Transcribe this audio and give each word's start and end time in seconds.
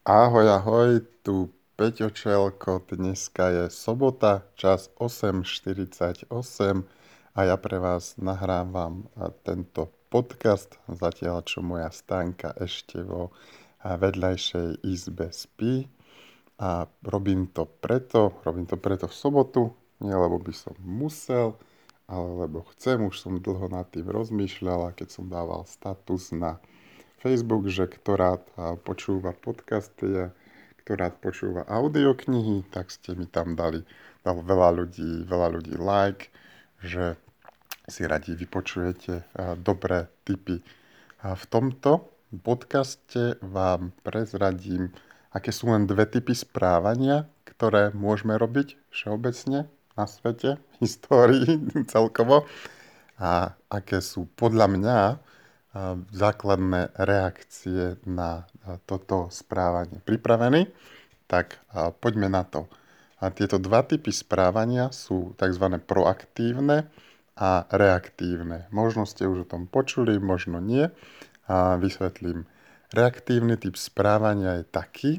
Ahoj, 0.00 0.48
ahoj, 0.48 1.04
tu 1.20 1.52
Peťo 1.76 2.08
dneska 2.88 3.52
je 3.52 3.64
sobota, 3.68 4.48
čas 4.56 4.88
8.48 4.96 6.24
a 7.36 7.40
ja 7.44 7.56
pre 7.60 7.76
vás 7.76 8.16
nahrávam 8.16 9.04
tento 9.44 9.92
podcast, 10.08 10.80
zatiaľ 10.88 11.44
čo 11.44 11.60
moja 11.60 11.92
stánka 11.92 12.56
ešte 12.56 13.04
vo 13.04 13.36
vedľajšej 13.84 14.88
izbe 14.88 15.28
spí. 15.36 15.84
A 16.56 16.88
robím 17.04 17.52
to 17.52 17.68
preto, 17.68 18.40
robím 18.48 18.64
to 18.64 18.80
preto 18.80 19.04
v 19.04 19.12
sobotu, 19.12 19.76
nie 20.00 20.16
lebo 20.16 20.40
by 20.40 20.56
som 20.56 20.72
musel, 20.80 21.60
ale 22.08 22.48
lebo 22.48 22.64
chcem, 22.72 23.04
už 23.04 23.20
som 23.20 23.36
dlho 23.36 23.68
nad 23.68 23.84
tým 23.92 24.08
rozmýšľal 24.08 24.80
a 24.80 24.96
keď 24.96 25.12
som 25.12 25.28
dával 25.28 25.68
status 25.68 26.32
na 26.32 26.56
Facebook, 27.20 27.68
že 27.68 27.84
ktorá 27.84 28.40
počúva 28.82 29.36
podcasty 29.36 30.08
a 30.08 30.26
ktorá 30.82 31.12
počúva 31.12 31.68
audioknihy, 31.68 32.66
tak 32.72 32.88
ste 32.88 33.12
mi 33.12 33.28
tam 33.28 33.54
dali, 33.54 33.84
dal 34.24 34.40
veľa 34.40 34.80
ľudí, 34.80 35.28
veľa 35.28 35.48
ľudí 35.60 35.76
like, 35.76 36.32
že 36.80 37.20
si 37.86 38.08
radi 38.08 38.32
vypočujete 38.32 39.36
dobré 39.60 40.08
tipy. 40.24 40.64
A 41.20 41.36
v 41.36 41.44
tomto 41.46 42.08
podcaste 42.32 43.36
vám 43.44 43.92
prezradím, 44.00 44.88
aké 45.36 45.52
sú 45.52 45.68
len 45.68 45.84
dve 45.84 46.08
typy 46.08 46.32
správania, 46.32 47.28
ktoré 47.44 47.92
môžeme 47.92 48.40
robiť 48.40 48.80
všeobecne 48.88 49.68
na 49.98 50.04
svete, 50.08 50.56
v 50.56 50.74
histórii 50.80 51.60
celkovo 51.92 52.48
a 53.20 53.52
aké 53.68 54.00
sú 54.00 54.24
podľa 54.32 54.66
mňa 54.72 54.98
základné 56.10 56.90
reakcie 56.98 57.94
na 58.02 58.46
toto 58.90 59.30
správanie 59.30 60.02
pripravení, 60.02 60.66
tak 61.30 61.62
poďme 62.02 62.26
na 62.26 62.42
to. 62.42 62.66
A 63.22 63.30
tieto 63.30 63.60
dva 63.60 63.86
typy 63.86 64.10
správania 64.10 64.90
sú 64.90 65.36
tzv. 65.38 65.78
proaktívne 65.84 66.90
a 67.36 67.68
reaktívne. 67.70 68.66
Možno 68.74 69.06
ste 69.06 69.28
už 69.28 69.44
o 69.44 69.50
tom 69.50 69.70
počuli, 69.70 70.18
možno 70.18 70.58
nie. 70.58 70.90
A 71.50 71.78
vysvetlím. 71.78 72.46
Reaktívny 72.90 73.54
typ 73.54 73.78
správania 73.78 74.62
je 74.62 74.64
taký, 74.66 75.12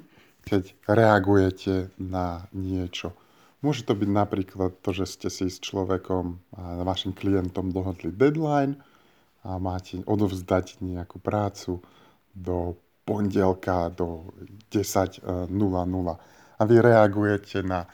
keď 0.43 0.75
reagujete 0.89 1.95
na 1.95 2.49
niečo. 2.51 3.15
Môže 3.61 3.85
to 3.85 3.93
byť 3.93 4.09
napríklad 4.09 4.81
to, 4.81 4.89
že 4.91 5.05
ste 5.05 5.29
si 5.29 5.47
s 5.47 5.61
človekom, 5.61 6.41
vašim 6.83 7.13
klientom 7.13 7.69
dohodli 7.69 8.09
deadline, 8.09 8.81
a 9.41 9.57
máte 9.57 10.01
odovzdať 10.05 10.81
nejakú 10.81 11.17
prácu 11.17 11.81
do 12.31 12.77
pondelka 13.03 13.89
do 13.89 14.29
10.00 14.69 15.49
a 16.57 16.61
vy 16.61 16.75
reagujete 16.77 17.65
na 17.65 17.89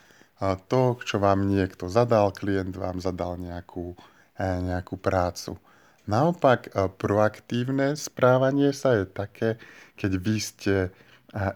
to, 0.68 1.00
čo 1.02 1.18
vám 1.18 1.50
niekto 1.50 1.90
zadal, 1.90 2.30
klient 2.30 2.76
vám 2.78 3.02
zadal 3.02 3.34
nejakú, 3.40 3.98
e, 4.38 4.44
nejakú 4.44 4.94
prácu. 4.94 5.58
Naopak, 6.06 6.70
e, 6.70 6.86
proaktívne 6.86 7.98
správanie 7.98 8.70
sa 8.70 9.02
je 9.02 9.04
také, 9.10 9.58
keď 9.98 10.12
vy 10.14 10.36
ste 10.38 10.74
e, 10.78 10.90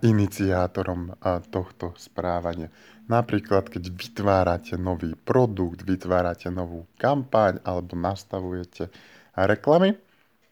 iniciátorom 0.03 1.15
tohto 1.55 1.95
správania. 1.95 2.75
Napríklad, 3.07 3.70
keď 3.70 3.87
vytvárate 3.93 4.75
nový 4.75 5.15
produkt, 5.15 5.87
vytvárate 5.87 6.51
novú 6.51 6.91
kampaň 6.98 7.63
alebo 7.63 7.95
nastavujete 7.95 8.91
reklamy, 9.37 9.97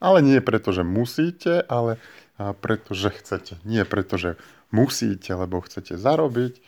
ale 0.01 0.25
nie 0.25 0.41
preto, 0.41 0.73
že 0.73 0.81
musíte, 0.83 1.61
ale 1.69 2.01
preto, 2.65 2.97
že 2.97 3.13
chcete. 3.13 3.61
Nie 3.69 3.85
preto, 3.85 4.17
že 4.17 4.41
musíte, 4.73 5.37
lebo 5.37 5.61
chcete 5.61 6.01
zarobiť 6.01 6.61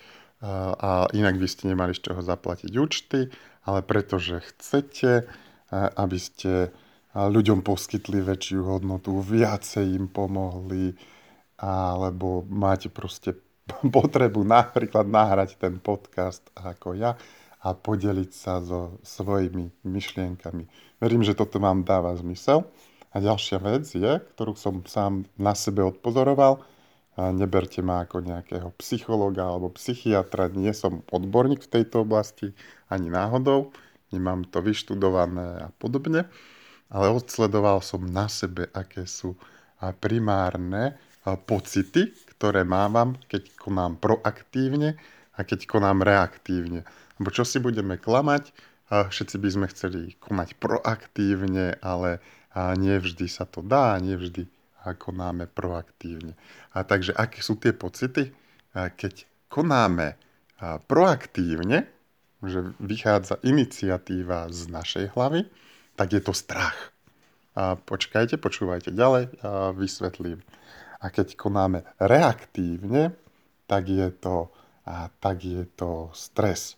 a 0.77 1.07
inak 1.15 1.39
by 1.39 1.49
ste 1.49 1.73
nemali 1.73 1.95
z 1.95 2.13
čoho 2.13 2.21
zaplatiť 2.21 2.73
účty, 2.77 3.31
ale 3.63 3.81
preto, 3.81 4.19
že 4.19 4.43
chcete, 4.43 5.25
aby 5.73 6.19
ste 6.19 6.75
ľuďom 7.15 7.63
poskytli 7.63 8.21
väčšiu 8.21 8.61
hodnotu, 8.67 9.17
viacej 9.23 9.97
im 9.97 10.07
pomohli, 10.11 10.97
alebo 11.63 12.43
máte 12.51 12.91
proste 12.91 13.39
potrebu 13.97 14.43
napríklad 14.43 15.07
nahrať 15.07 15.57
ten 15.57 15.79
podcast 15.79 16.43
ako 16.59 16.99
ja 16.99 17.15
a 17.63 17.79
podeliť 17.79 18.31
sa 18.35 18.59
so 18.59 18.99
svojimi 19.07 19.71
myšlienkami. 19.87 20.67
Verím, 20.99 21.23
že 21.23 21.39
toto 21.39 21.63
vám 21.63 21.87
dáva 21.87 22.13
zmysel. 22.19 22.67
A 23.13 23.21
ďalšia 23.21 23.61
vec 23.61 23.85
je, 23.93 24.19
ktorú 24.35 24.57
som 24.57 24.81
sám 24.89 25.29
na 25.37 25.53
sebe 25.53 25.85
odpozoroval, 25.85 26.65
neberte 27.37 27.85
ma 27.85 28.09
ako 28.09 28.25
nejakého 28.25 28.73
psychologa 28.81 29.45
alebo 29.45 29.69
psychiatra, 29.77 30.49
nie 30.49 30.73
som 30.73 31.05
odborník 31.13 31.61
v 31.69 31.73
tejto 31.77 32.09
oblasti 32.09 32.57
ani 32.89 33.13
náhodou, 33.13 33.69
nemám 34.17 34.49
to 34.49 34.65
vyštudované 34.65 35.61
a 35.61 35.69
podobne, 35.77 36.25
ale 36.89 37.13
odsledoval 37.13 37.85
som 37.85 38.01
na 38.01 38.33
sebe, 38.33 38.73
aké 38.73 39.05
sú 39.05 39.37
primárne 40.01 40.97
pocity, 41.45 42.17
ktoré 42.33 42.65
mávam, 42.65 43.21
keď 43.29 43.61
konám 43.61 44.01
proaktívne 44.01 44.97
a 45.37 45.45
keď 45.45 45.69
konám 45.69 46.01
reaktívne. 46.01 46.89
Lebo 47.23 47.31
čo 47.31 47.47
si 47.47 47.63
budeme 47.63 48.03
klamať, 48.03 48.51
všetci 48.91 49.37
by 49.39 49.49
sme 49.49 49.67
chceli 49.71 50.19
konať 50.19 50.59
proaktívne, 50.59 51.79
ale 51.79 52.19
nie 52.75 52.99
vždy 52.99 53.31
sa 53.31 53.47
to 53.47 53.63
dá, 53.63 53.95
nie 54.03 54.19
vždy 54.19 54.51
konáme 54.99 55.47
proaktívne. 55.47 56.35
A 56.75 56.83
takže 56.83 57.15
aké 57.15 57.39
sú 57.39 57.55
tie 57.63 57.71
pocity? 57.71 58.35
Keď 58.75 59.47
konáme 59.47 60.19
proaktívne, 60.91 61.87
že 62.43 62.75
vychádza 62.83 63.39
iniciatíva 63.47 64.51
z 64.51 64.67
našej 64.67 65.15
hlavy, 65.15 65.47
tak 65.95 66.19
je 66.19 66.21
to 66.27 66.35
strach. 66.35 66.91
A 67.55 67.79
počkajte, 67.79 68.35
počúvajte 68.35 68.91
ďalej 68.91 69.31
a 69.47 69.71
vysvetlím. 69.71 70.43
A 70.99 71.07
keď 71.15 71.39
konáme 71.39 71.87
reaktívne, 72.03 73.15
tak 73.71 73.87
je 73.87 74.11
to, 74.11 74.51
a 74.83 75.07
tak 75.23 75.47
je 75.47 75.63
to 75.79 76.11
stres. 76.19 76.75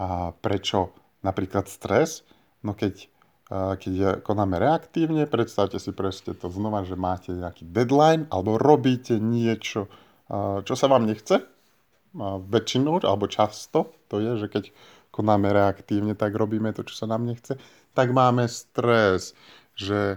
A 0.00 0.32
prečo 0.32 0.94
napríklad 1.20 1.68
stres? 1.68 2.24
No 2.64 2.72
keď, 2.72 3.08
keď 3.50 4.24
konáme 4.24 4.56
reaktívne, 4.56 5.28
predstavte 5.28 5.76
si 5.76 5.92
presne 5.92 6.32
to 6.32 6.48
znova, 6.48 6.86
že 6.86 6.96
máte 6.96 7.34
nejaký 7.34 7.68
deadline 7.68 8.30
alebo 8.32 8.56
robíte 8.56 9.18
niečo, 9.18 9.90
čo 10.64 10.74
sa 10.78 10.86
vám 10.88 11.04
nechce. 11.04 11.44
A 12.12 12.36
väčšinou 12.40 13.00
alebo 13.04 13.24
často 13.28 13.92
to 14.12 14.20
je, 14.20 14.44
že 14.44 14.46
keď 14.52 14.64
konáme 15.12 15.52
reaktívne, 15.52 16.16
tak 16.16 16.32
robíme 16.32 16.72
to, 16.72 16.84
čo 16.88 17.04
sa 17.04 17.06
nám 17.08 17.28
nechce, 17.28 17.60
tak 17.92 18.16
máme 18.16 18.48
stres, 18.48 19.36
že 19.76 20.16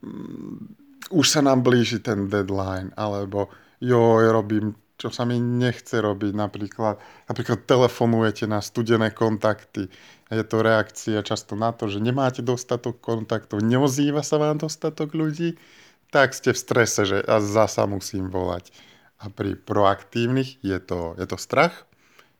mm, 0.00 1.12
už 1.12 1.26
sa 1.28 1.44
nám 1.44 1.60
blíži 1.60 2.00
ten 2.00 2.28
deadline, 2.28 2.92
alebo 2.96 3.52
jo, 3.80 4.20
robím 4.32 4.76
čo 5.00 5.08
sa 5.08 5.24
mi 5.24 5.40
nechce 5.40 5.96
robiť. 5.96 6.36
Napríklad, 6.36 7.00
napríklad 7.24 7.64
telefonujete 7.64 8.44
na 8.44 8.60
studené 8.60 9.08
kontakty. 9.08 9.88
Je 10.28 10.44
to 10.44 10.60
reakcia 10.60 11.24
často 11.24 11.56
na 11.56 11.72
to, 11.72 11.88
že 11.88 12.04
nemáte 12.04 12.44
dostatok 12.44 13.00
kontaktov, 13.00 13.64
neozýva 13.64 14.20
sa 14.20 14.36
vám 14.36 14.60
dostatok 14.60 15.16
ľudí, 15.16 15.56
tak 16.12 16.36
ste 16.36 16.52
v 16.52 16.60
strese, 16.60 17.02
že 17.08 17.18
a 17.24 17.40
zasa 17.40 17.88
musím 17.88 18.28
volať. 18.28 18.68
A 19.24 19.32
pri 19.32 19.56
proaktívnych 19.56 20.60
je 20.60 20.78
to, 20.78 21.16
je 21.16 21.24
to 21.24 21.40
strach. 21.40 21.88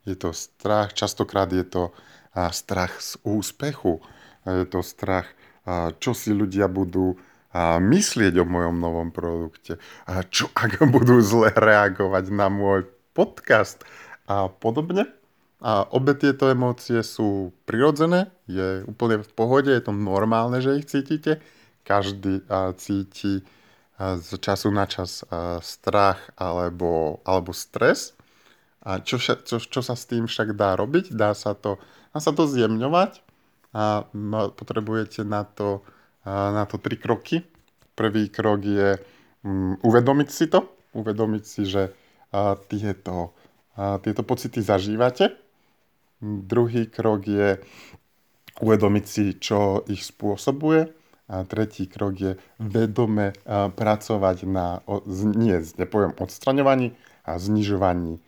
Je 0.05 0.17
to 0.17 0.37
strach, 0.37 0.93
častokrát 0.93 1.49
je 1.53 1.65
to 1.65 1.93
strach 2.53 3.01
z 3.01 3.21
úspechu. 3.25 4.01
Je 4.49 4.65
to 4.65 4.81
strach, 4.81 5.29
čo 6.01 6.17
si 6.17 6.33
ľudia 6.33 6.67
budú 6.73 7.21
a 7.51 7.83
myslieť 7.83 8.39
o 8.39 8.47
mojom 8.47 8.79
novom 8.79 9.09
produkte. 9.11 9.83
A 10.07 10.23
čo 10.23 10.51
ak 10.55 10.83
budú 10.95 11.19
zle 11.19 11.51
reagovať 11.51 12.31
na 12.31 12.47
môj 12.47 12.87
podcast 13.15 13.83
a 14.31 14.47
podobne. 14.47 15.11
A 15.61 15.85
obe 15.93 16.17
tieto 16.17 16.49
emócie 16.49 17.05
sú 17.05 17.53
prirodzené, 17.69 18.33
je 18.49 18.81
úplne 18.89 19.21
v 19.21 19.31
pohode, 19.37 19.69
je 19.69 19.85
to 19.85 19.93
normálne, 19.93 20.57
že 20.65 20.81
ich 20.81 20.89
cítite. 20.89 21.45
Každý 21.85 22.49
cíti 22.81 23.45
z 24.01 24.31
času 24.41 24.73
na 24.73 24.89
čas 24.89 25.21
strach 25.61 26.33
alebo, 26.41 27.21
alebo 27.29 27.53
stres. 27.53 28.17
A 28.81 29.05
čo, 29.05 29.21
čo, 29.21 29.61
čo 29.61 29.81
sa 29.85 29.93
s 29.93 30.09
tým 30.09 30.25
však 30.25 30.57
dá 30.57 30.73
robiť? 30.81 31.13
Dá 31.13 31.37
sa 31.37 31.53
to, 31.53 31.77
dá 32.17 32.19
sa 32.25 32.33
to 32.33 32.49
zjemňovať 32.49 33.21
a 33.77 34.09
potrebujete 34.57 35.29
na 35.29 35.45
to 35.45 35.85
na 36.27 36.65
to 36.69 36.77
tri 36.77 36.97
kroky. 37.01 37.45
Prvý 37.97 38.29
krok 38.33 38.65
je 38.65 38.97
um, 39.45 39.77
uvedomiť 39.81 40.29
si 40.29 40.49
to, 40.49 40.69
uvedomiť 40.97 41.45
si, 41.45 41.63
že 41.69 41.93
a, 42.33 42.57
tieto, 42.57 43.37
a, 43.77 44.01
tieto 44.01 44.23
pocity 44.25 44.61
zažívate. 44.61 45.37
Druhý 46.21 46.93
krok 46.93 47.25
je 47.25 47.61
uvedomiť 48.61 49.05
si, 49.09 49.25
čo 49.41 49.85
ich 49.89 50.05
spôsobuje. 50.05 50.93
A 51.31 51.47
tretí 51.47 51.87
krok 51.87 52.15
je 52.19 52.33
vedome 52.59 53.31
pracovať 53.47 54.51
na, 54.51 54.83
nie, 55.39 55.63
nepoviem 55.79 56.11
odstraňovaní, 56.19 56.99
znižovaní 57.23 58.19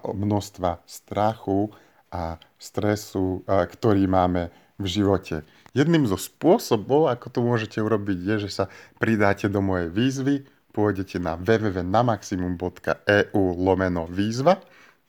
množstva 0.00 0.80
strachu 0.88 1.68
a 2.08 2.40
stresu, 2.56 3.44
ktorý 3.44 4.08
máme 4.08 4.48
v 4.76 4.86
živote. 4.86 5.42
Jedným 5.76 6.06
zo 6.08 6.16
spôsobov, 6.16 7.08
ako 7.12 7.30
to 7.32 7.42
môžete 7.44 7.80
urobiť, 7.80 8.18
je, 8.24 8.38
že 8.48 8.52
sa 8.52 8.68
pridáte 8.96 9.48
do 9.48 9.60
mojej 9.60 9.88
výzvy, 9.92 10.44
pôjdete 10.72 11.18
na 11.20 11.36
www.namaximum.eu 11.40 13.54
lomeno 13.56 14.06
výzva. 14.08 14.60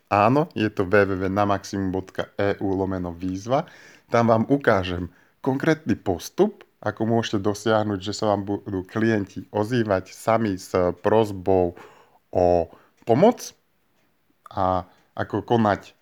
Áno, 0.08 0.48
je 0.56 0.72
to 0.72 0.88
www.namaximum.eu 0.88 2.64
lomeno 2.64 3.12
výzva. 3.12 3.68
Tam 4.08 4.32
vám 4.32 4.48
ukážem 4.48 5.12
konkrétny 5.44 6.00
postup, 6.00 6.64
ako 6.80 7.12
môžete 7.12 7.44
dosiahnuť, 7.44 8.00
že 8.00 8.16
sa 8.16 8.32
vám 8.32 8.48
budú 8.48 8.88
klienti 8.88 9.44
ozývať 9.52 10.16
sami 10.16 10.56
s 10.56 10.72
prozbou 11.04 11.76
o 12.32 12.72
pomoc 13.04 13.52
a 14.48 14.88
ako 15.18 15.42
konať 15.44 15.98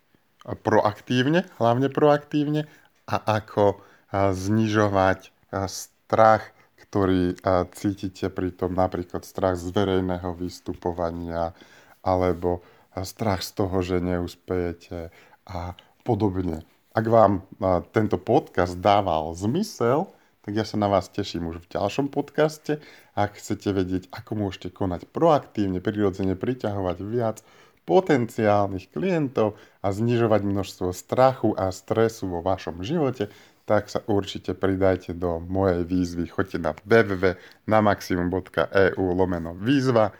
proaktívne, 0.61 1.49
hlavne 1.57 1.89
proaktívne 1.89 2.69
a 3.05 3.15
ako 3.41 3.79
znižovať 4.13 5.29
strach, 5.65 6.51
ktorý 6.77 7.37
cítite 7.73 8.29
pri 8.29 8.53
tom, 8.53 8.73
napríklad 8.77 9.25
strach 9.25 9.57
z 9.57 9.73
verejného 9.73 10.33
vystupovania 10.37 11.57
alebo 12.05 12.61
strach 13.03 13.43
z 13.43 13.51
toho, 13.57 13.77
že 13.83 13.99
neúspejete 13.99 15.11
a 15.49 15.75
podobne. 16.07 16.63
Ak 16.95 17.05
vám 17.11 17.43
tento 17.91 18.15
podcast 18.15 18.79
dával 18.79 19.35
zmysel, 19.35 20.07
tak 20.45 20.53
ja 20.55 20.63
sa 20.63 20.77
na 20.77 20.85
vás 20.85 21.09
teším 21.09 21.49
už 21.49 21.65
v 21.65 21.71
ďalšom 21.73 22.13
podcaste. 22.13 22.77
Ak 23.17 23.35
chcete 23.41 23.73
vedieť, 23.73 24.13
ako 24.13 24.45
môžete 24.45 24.69
konať 24.69 25.09
proaktívne, 25.09 25.81
prirodzene 25.81 26.37
priťahovať 26.37 26.97
viac 27.01 27.41
potenciálnych 27.85 28.89
klientov 28.89 29.55
a 29.85 29.93
znižovať 29.93 30.41
množstvo 30.41 30.89
strachu 30.91 31.53
a 31.53 31.69
stresu 31.69 32.27
vo 32.27 32.41
vašom 32.41 32.81
živote, 32.81 33.29
tak 33.65 33.89
sa 33.89 34.05
určite 34.05 34.53
pridajte 34.53 35.17
do 35.17 35.41
mojej 35.41 35.81
výzvy. 35.85 36.27
Choďte 36.29 36.59
na 36.61 36.73
www.namaximum.eu 36.77 39.13
lomeno 39.13 39.53
výzva. 39.57 40.11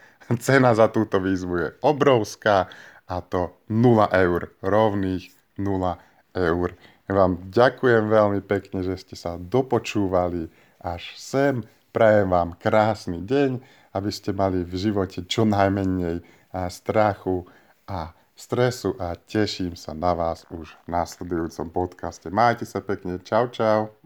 Cena 0.41 0.73
za 0.73 0.89
túto 0.89 1.21
výzvu 1.21 1.57
je 1.61 1.69
obrovská 1.85 2.65
a 3.05 3.21
to 3.21 3.53
0 3.69 4.09
eur, 4.09 4.49
rovných 4.65 5.29
0 5.61 6.01
eur. 6.33 6.73
Vám 7.05 7.53
ďakujem 7.53 8.09
veľmi 8.09 8.41
pekne, 8.41 8.81
že 8.81 8.97
ste 8.97 9.13
sa 9.13 9.37
dopočúvali 9.37 10.49
až 10.81 11.13
sem. 11.13 11.61
Prajem 11.93 12.33
vám 12.33 12.57
krásny 12.57 13.21
deň, 13.21 13.61
aby 13.93 14.09
ste 14.09 14.33
mali 14.33 14.65
v 14.65 14.73
živote 14.73 15.21
čo 15.29 15.45
najmenej 15.45 16.44
strachu 16.71 17.43
a 17.87 18.15
stresu 18.35 18.95
a 18.99 19.15
teším 19.15 19.75
sa 19.79 19.95
na 19.95 20.11
vás 20.11 20.43
už 20.51 20.75
v 20.85 20.87
následujúcom 20.91 21.67
podcaste. 21.71 22.27
Majte 22.27 22.67
sa 22.67 22.83
pekne, 22.83 23.19
čau 23.23 23.47
čau. 23.51 24.04